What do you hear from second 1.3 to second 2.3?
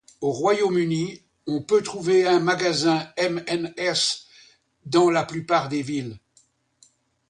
on peut trouver